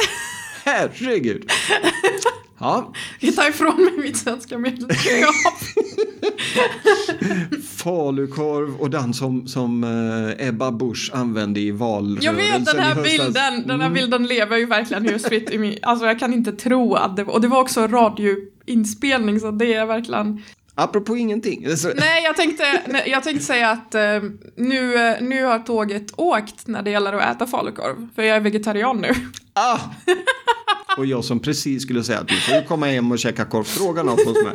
[0.63, 1.49] Herregud.
[2.59, 5.35] Ja, Jag tar ifrån mig mitt svenska medlemskap.
[7.85, 13.03] falukorv och den som, som eh, Ebba Busch använde i valrörelsen Jag vet den här
[13.03, 16.51] bilden, den här bilden lever ju verkligen just fritt i min, alltså jag kan inte
[16.51, 20.43] tro att det och det var också radioinspelning så det är verkligen
[20.77, 21.67] Apropå ingenting.
[21.95, 24.01] Nej, jag tänkte, jag tänkte säga att eh,
[24.55, 28.07] nu, eh, nu har tåget åkt när det gäller att äta falukorv.
[28.15, 29.11] För jag är vegetarian nu.
[29.53, 29.79] Ah!
[30.97, 34.25] Och jag som precis skulle säga att du får komma hem och käka korv stroganoff
[34.25, 34.53] hos mig.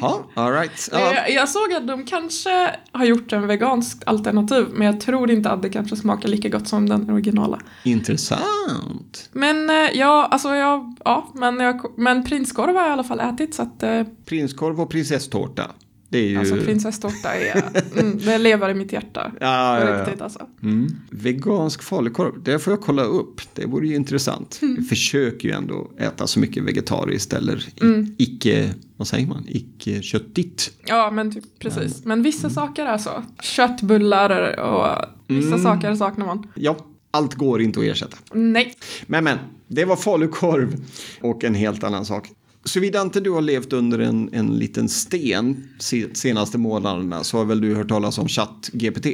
[0.00, 0.88] Ja, all right.
[0.92, 1.14] Ja.
[1.14, 5.50] Jag, jag såg att de kanske har gjort en veganskt alternativ, men jag tror inte
[5.50, 7.60] att det kanske smakar lika gott som den originala.
[7.84, 9.28] Intressant.
[9.32, 13.20] Men eh, ja, alltså jag, ja, men, jag, men prinskorv har jag i alla fall
[13.20, 15.70] ätit så att eh, Prinskorv och prinsesstårta.
[16.12, 16.38] Det är ju...
[16.38, 17.62] alltså prinsesstårta är,
[17.98, 19.32] mm, det lever i mitt hjärta.
[19.40, 20.02] Ja, ja, ja.
[20.04, 20.46] riktigt alltså.
[20.62, 20.86] Mm.
[21.10, 23.40] Vegansk falukorv, det får jag kolla upp.
[23.54, 24.58] Det vore ju intressant.
[24.62, 24.74] Mm.
[24.76, 28.14] Vi försöker ju ändå äta så mycket vegetariskt eller i- Mm.
[28.18, 30.70] icke, vad säger man, icke köttigt.
[30.86, 32.04] Ja, men typ precis.
[32.04, 33.22] Men vissa saker är så.
[33.42, 35.62] Köttbullar och vissa Mm.
[35.62, 36.46] saker saknar man.
[36.54, 36.76] Ja,
[37.10, 38.16] allt går inte att ersätta.
[38.32, 38.74] Nej.
[39.06, 40.76] Men men, det var falukorv
[41.20, 42.28] och en helt annan sak.
[42.64, 47.44] Såvida inte du har levt under en, en liten sten se- senaste månaderna så har
[47.44, 49.06] väl du hört talas om ChatGPT?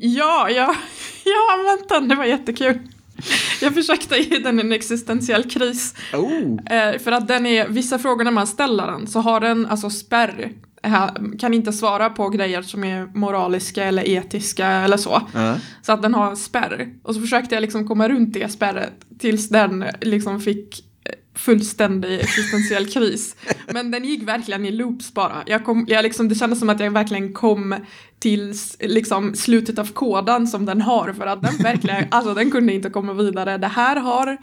[0.00, 0.74] Ja, ja,
[1.24, 2.08] jag har använt den.
[2.08, 2.78] Det var jättekul.
[3.60, 5.94] Jag försökte ge den en existentiell kris.
[6.14, 9.66] Oh, Eh, för att den är, vissa frågor när man ställer den så har den
[9.66, 10.52] alltså spärr.
[10.82, 11.06] Eh,
[11.38, 15.22] kan inte svara på grejer som är moraliska eller etiska eller så.
[15.34, 15.56] Ja.
[15.82, 16.88] Så att den har spärr.
[17.02, 20.82] Och så försökte jag liksom komma runt det spärret tills den liksom fick
[21.36, 23.36] fullständig existentiell kris.
[23.72, 25.42] Men den gick verkligen i loops bara.
[25.46, 27.74] Jag kom, jag liksom, det kändes som att jag verkligen kom
[28.18, 32.72] till liksom, slutet av kodan som den har för att den verkligen, alltså den kunde
[32.72, 33.58] inte komma vidare.
[33.58, 34.38] Det här har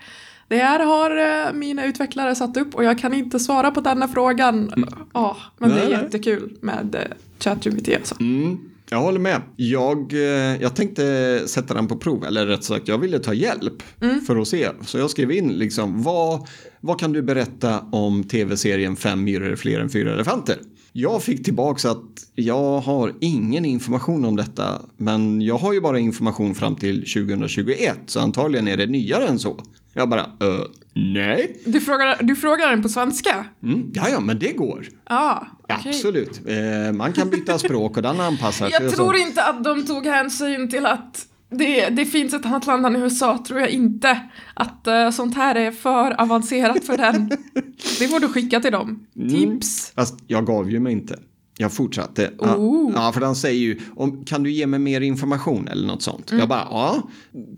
[0.48, 4.08] det här har eh, mina utvecklare satt upp och jag kan inte svara på denna
[4.08, 4.86] frågan.
[5.14, 5.92] Ja, men det är Nej.
[5.92, 7.02] jättekul med eh,
[7.40, 8.16] ChatGPT alltså.
[8.20, 9.42] Mm, jag håller med.
[9.56, 13.84] Jag, eh, jag tänkte sätta den på prov, eller rätt sagt, jag ville ta hjälp
[14.28, 14.70] för att se.
[14.86, 16.48] Så jag skrev in liksom, vad,
[16.84, 20.58] vad kan du berätta om tv-serien Fem myror är fler än fyra elefanter?
[20.92, 22.04] Jag fick tillbaks att
[22.36, 27.98] jag har ingen information om detta, men jag har ju bara information fram till 2021,
[28.06, 29.60] så antagligen är det nyare än så.
[29.94, 30.62] Jag bara, uh,
[30.94, 31.58] nej.
[31.66, 33.46] Du frågar, du frågar den på svenska?
[33.64, 34.88] Mm, ja, ja, men det går.
[35.10, 35.78] Ja, okej.
[35.86, 36.42] Absolut.
[36.48, 38.84] Eh, man kan byta språk och den anpassar sig.
[38.84, 42.86] Jag tror inte att de tog hänsyn till att det, det finns ett annat land
[42.86, 44.20] än USA, tror jag inte.
[44.54, 47.30] Att eh, sånt här är för avancerat för den.
[48.00, 49.06] Det får du skicka till dem.
[49.16, 49.30] Mm.
[49.30, 49.92] Tips.
[49.96, 51.20] Fast jag gav ju mig inte.
[51.58, 52.32] Jag fortsatte.
[52.40, 52.92] Ja, Oh.
[52.96, 56.32] ja, för han säger ju, om, kan du ge mig mer information eller något sånt?
[56.32, 56.40] Mm.
[56.40, 57.10] Jag bara, ja.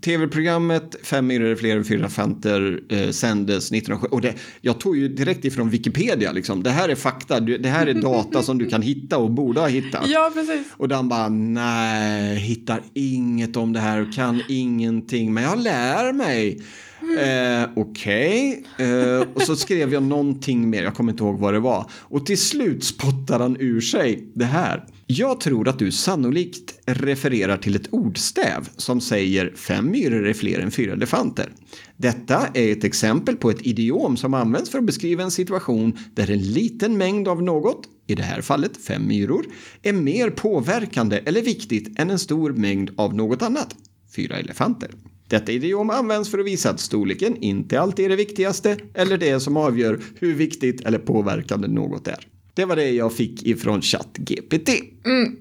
[0.04, 4.08] Tv-programmet Fem myror fler än fyra elefanter eh, sändes 1907.
[4.10, 6.62] Och det, jag tog ju direkt ifrån Wikipedia liksom.
[6.62, 9.68] Det här är fakta, det här är data som du kan hitta och borde ha
[9.68, 10.08] hittat.
[10.08, 10.66] Ja, precis.
[10.76, 16.12] Och den bara, nej, hittar inget om det här och kan ingenting, men jag lär
[16.12, 16.60] mig.
[17.00, 21.60] Eh, Okej, eh, och så skrev jag någonting mer, jag kommer inte ihåg vad det
[21.60, 21.90] var.
[21.92, 24.84] Och till slut spottar han ur sig det här.
[25.06, 30.58] Jag tror att du sannolikt refererar till ett ordstäv som säger fem myror är fler
[30.58, 31.52] än fyra elefanter.
[31.96, 36.30] Detta är ett exempel på ett idiom som används för att beskriva en situation där
[36.30, 39.46] en liten mängd av något, i det här fallet fem myror,
[39.82, 43.74] är mer påverkande eller viktigt än en stor mängd av något annat,
[44.16, 44.90] fyra elefanter.
[45.28, 49.40] Detta idiom används för att visa att storleken inte alltid är det viktigaste eller det
[49.40, 52.26] som avgör hur viktigt eller påverkande något är.
[52.56, 54.70] Det var det jag fick ifrån ChatGPT.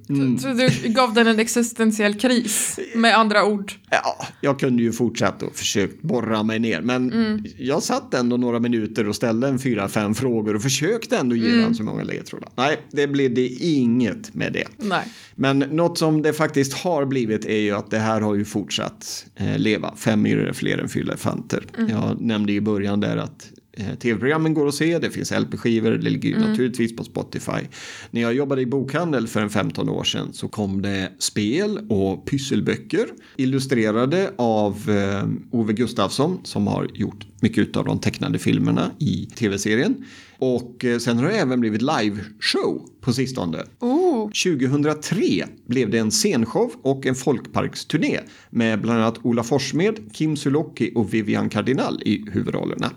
[0.07, 3.71] Så, så du gav den en existentiell kris, med andra ord.
[3.89, 8.59] Ja, jag kunde ju fortsatt och försökt borra mig ner, men jag satt ändå några
[8.59, 12.49] minuter och ställde en fyra, fem frågor och försökte ändå ge den så många ledtrådar.
[12.55, 14.67] Nej, det blev det inget med det.
[14.77, 15.07] Nej.
[15.35, 19.25] Men något som det faktiskt har blivit är ju att det här har ju fortsatt
[19.35, 19.95] eh, leva.
[19.95, 21.65] Fem myror är fler än fyra elefanter.
[21.89, 23.51] Jag nämnde i början där att
[23.99, 27.67] tv-programmen går att se, det finns LP-skivor, det ligger ju naturligtvis på Spotify.
[28.11, 32.27] När jag jobbade i bokhandel för en 15 år sedan så kom det spel och
[32.27, 33.05] pysselböcker
[33.37, 40.05] illustrerade av eh, Ove Gustafsson som har gjort mycket av de tecknade filmerna i tv-serien.
[40.37, 43.63] Och eh, sen har det även blivit liveshow på sistone.
[43.79, 50.37] Oh, 2003 blev det en scenshow och en folkparksturné med bland annat Ola Forssmed, Kim
[50.37, 52.91] Sulocki och Vivian Cardinal i huvudrollerna.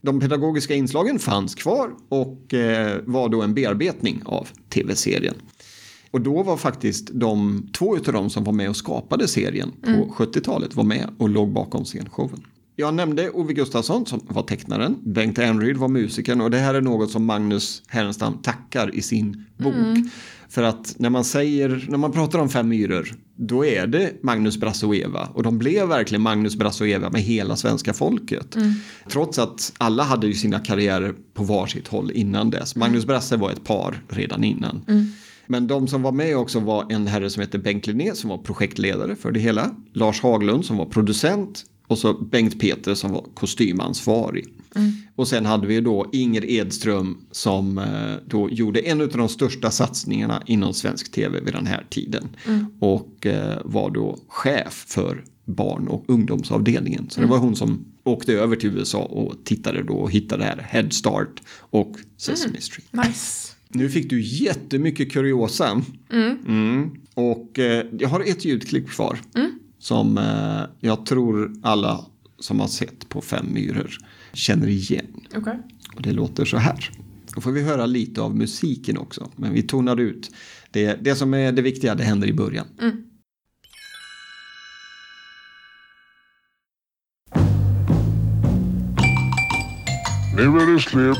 [0.00, 5.34] De pedagogiska inslagen fanns kvar och eh, var då en bearbetning av tv-serien.
[6.10, 10.14] Och då var faktiskt de två utav dem som var med och skapade serien på
[10.24, 12.42] 70-talet var med och låg bakom scenshowen.
[12.80, 16.80] Jag nämnde Ove Gustafsson som var tecknaren, Bengt Enryd var musikern och det här är
[16.80, 19.98] något som Magnus Härenstam tackar i sin bok.
[20.48, 24.56] För att när man säger, när man pratar om fem myror, då är det Magnus
[24.60, 25.28] Brasse och Eva.
[25.34, 28.56] Och de blev verkligen Magnus Brasse och Eva med hela svenska folket.
[29.10, 32.76] Trots att alla hade ju sina karriärer på varsitt håll innan dess.
[32.76, 34.84] Magnus Brasse var ett par redan innan.
[35.46, 38.38] Men de som var med också var en herre som heter Bengt Linné som var
[38.38, 39.70] projektledare för det hela.
[39.92, 44.46] Lars Haglund som var producent och så Bengt Peter som var kostymansvarig.
[45.14, 47.84] Och sen hade vi då Inger Edström som eh,
[48.26, 52.28] då gjorde en av de största satsningarna inom svensk tv vid den här tiden.
[52.80, 57.10] Och eh, var då chef för barn och ungdomsavdelningen.
[57.10, 60.66] Så det var hon som åkte över till USA och tittade då och hittade här
[60.68, 62.88] Head Start och Sesame Street.
[62.92, 63.52] nice.
[63.68, 65.82] Nu fick du jättemycket kuriosa.
[66.46, 66.90] Mm.
[67.14, 69.18] Och eh, jag har ett ljudklipp kvar.
[69.78, 72.04] Som eh, jag tror alla
[72.38, 73.98] som har sett på Fem myror
[74.32, 75.06] känner igen.
[75.36, 75.58] Okej.
[75.96, 76.90] Och det låter så här.
[77.34, 79.30] Då får vi höra lite av musiken också.
[79.36, 80.30] Men vi tonar ut.
[80.70, 82.66] Det, det som är det viktiga, det händer i början.
[90.36, 91.18] Nu är det slut.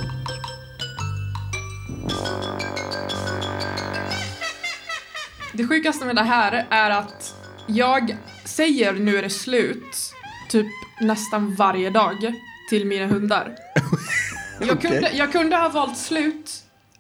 [5.53, 7.35] Det sjukaste med det här är att
[7.67, 8.17] jag
[8.59, 10.15] säger nu är det slut
[10.49, 10.67] typ
[11.01, 12.35] nästan varje dag
[12.71, 13.57] till mina hundar.
[14.61, 16.51] Jag, kunde, jag kunde ha valt slut,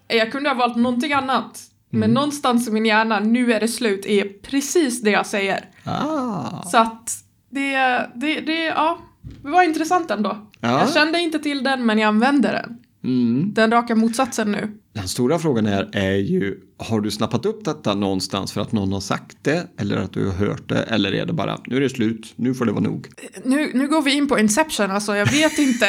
[0.08, 1.60] jag kunde ha valt någonting annat.
[1.92, 2.00] Mm.
[2.00, 5.64] Men någonstans i min hjärna, nu är det slut, är precis det jag säger.
[5.84, 6.62] Ah.
[6.62, 7.10] Så att
[7.50, 7.76] det,
[8.14, 8.98] det, det, ja,
[9.42, 10.48] det var intressant ändå.
[10.60, 10.80] Ja.
[10.80, 12.78] Jag kände inte till den, men jag använde den.
[13.04, 13.54] Mm.
[13.54, 14.78] Den raka motsatsen nu.
[14.92, 18.92] Den stora frågan är, är ju, har du snappat upp detta någonstans för att någon
[18.92, 19.66] har sagt det?
[19.78, 20.82] Eller att du har hört det?
[20.82, 23.08] Eller är det bara, nu är det slut, nu får det vara nog?
[23.44, 25.86] Nu, nu går vi in på Inception, alltså jag vet inte.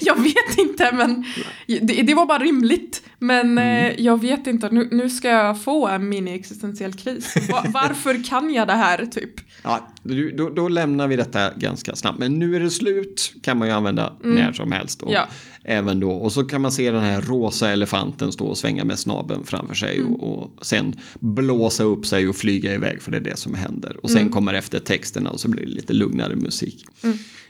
[0.00, 1.24] jag vet inte, men
[1.66, 3.02] det, det var bara rimligt.
[3.18, 7.34] Men eh, jag vet inte, nu, nu ska jag få en mini-existentiell kris.
[7.50, 9.30] Va, varför kan jag det här, typ?
[9.62, 9.88] Ja,
[10.34, 12.18] då, då lämnar vi detta ganska snabbt.
[12.18, 15.02] Men nu är det slut kan man ju använda när som helst.
[15.02, 15.26] Och, Ja.
[15.64, 16.10] även då.
[16.10, 19.74] och så kan man se den här rosa elefanten stå och svänga med snabeln framför
[19.74, 23.54] sig och, och sen blåsa upp sig och flyga iväg för det är det som
[23.54, 23.96] händer.
[24.02, 26.84] Och sen kommer efter texterna och så blir det lite lugnare musik.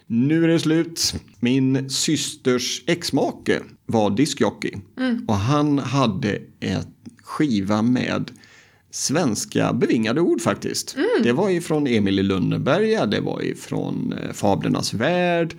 [0.06, 1.14] Nu är det slut.
[1.40, 4.72] Min systers exmake var diskjockey
[5.28, 6.88] och han hade ett
[7.22, 8.30] skiva med
[8.90, 10.96] svenska bevingade ord faktiskt.
[11.22, 15.54] Det var ifrån Emil i Lönneberga, det var ifrån eh, Fablernas värld,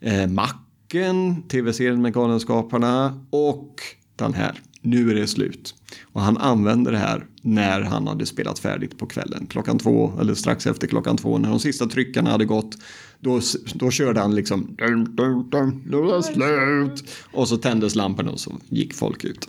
[0.00, 3.80] eh, Macken, tv-serien med Galenskaparna och
[4.16, 4.60] den här.
[4.80, 5.74] Nu är det slut.
[6.12, 9.46] Och han använde det här när han hade spelat färdigt på kvällen.
[9.46, 12.76] Klockan två, eller strax efter klockan två, när de sista tryckarna hade gått.
[13.20, 13.40] Då,
[13.74, 14.76] då körde han liksom...
[14.76, 17.10] Dun, nu är det slut.
[17.32, 19.48] Och så tändes lamporna och så gick folk ut.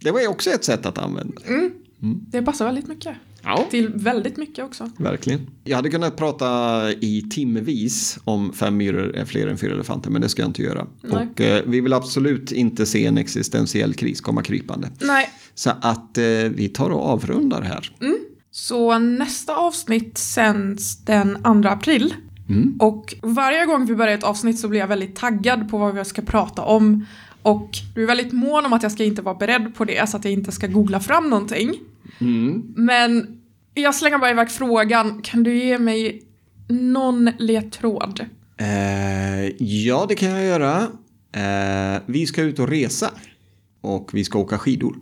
[0.00, 1.42] Det var ju också ett sätt att använda.
[2.30, 3.16] Det passar väldigt mycket.
[3.42, 3.66] Ja.
[3.70, 4.90] Till väldigt mycket också.
[4.96, 5.40] Verkligen.
[5.64, 10.22] Jag hade kunnat prata i timvis om fem myror är fler än fyra elefanter, men
[10.22, 10.86] det ska jag inte göra.
[11.00, 11.28] Nej.
[11.34, 14.90] Och eh, vi vill absolut inte se en existentiell kris komma krypande.
[15.00, 15.30] Nej.
[15.56, 17.92] Så att eh, vi tar och avrundar här.
[18.50, 22.14] Så nästa avsnitt sänds den 2 april.
[22.78, 26.04] Och varje gång vi börjar ett avsnitt så blir jag väldigt taggad på vad vi
[26.04, 27.06] ska prata om.
[27.42, 30.16] Och du är väldigt mån om att jag ska inte vara beredd på det så
[30.16, 31.74] att jag inte ska googla fram någonting.
[32.76, 33.40] Men
[33.74, 36.22] jag slänger bara iväg frågan, kan du ge mig
[36.68, 38.24] någon ledtråd?
[38.56, 40.82] Eh, ja, det kan jag göra.
[41.32, 43.10] Eh, vi ska ut och resa.
[43.80, 44.96] Och vi ska åka skidor.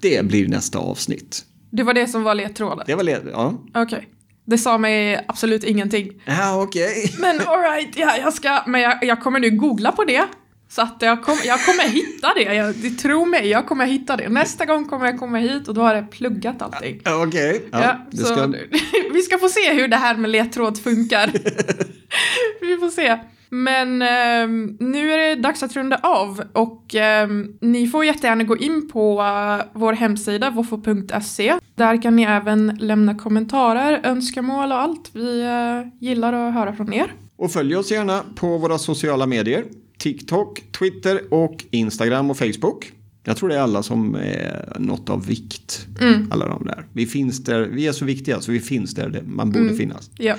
[0.00, 1.44] Det blir nästa avsnitt.
[1.70, 2.84] Det var det som var ledtråden?
[2.86, 3.28] Det var led...
[3.32, 4.08] Ja, Okej.
[4.44, 6.22] Det sa mig absolut ingenting.
[6.26, 7.14] ah, okej.
[7.18, 10.26] Men alright, ja, jag ska, men jag, jag kommer nu googla på det.
[10.68, 14.16] Så att jag, kom, jag kommer hitta det, jag, det, tro mig, jag kommer hitta
[14.16, 14.28] det.
[14.28, 17.00] Nästa gång kommer jag komma hit och då har jag pluggat allting.
[17.04, 17.62] Okej.
[17.72, 18.46] Ja, Ja, så ska...
[19.12, 21.26] vi ska få se hur det här med ledtråd funkar.
[22.60, 23.18] vi får se.
[23.52, 28.56] Men ehm, nu är det dags att runda av och ehm, ni får jättegärna gå
[28.56, 31.54] in på eh, vår hemsida woffo.se.
[31.74, 35.10] Där kan ni även lämna kommentarer, önskemål och allt.
[35.12, 37.14] Vi eh, gillar att höra från er.
[37.36, 39.64] Och följ oss gärna på våra sociala medier.
[39.98, 42.92] TikTok, Twitter och Instagram och Facebook.
[43.24, 45.86] Jag tror det är alla som är något av vikt.
[46.30, 46.86] Alla de där.
[46.92, 50.10] Vi finns där, vi är så viktiga så vi finns där man borde finnas.
[50.18, 50.36] Ja.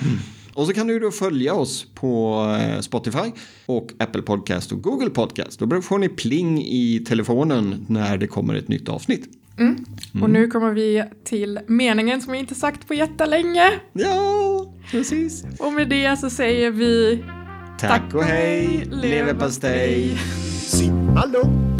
[0.54, 3.32] Och så kan du då följa oss på eh, Spotify
[3.66, 5.58] och Apple Podcast och Google Podcast.
[5.58, 9.28] Då får ni pling i telefonen när det kommer ett nytt avsnitt.
[10.22, 13.70] Och nu kommer vi till meningen som vi inte sagt på jättelänge.
[13.92, 15.44] Ja, precis.
[15.58, 17.24] Och med det så säger vi
[17.78, 20.18] Tack och hej, leverpastej.
[20.66, 21.71] Simma lugnt.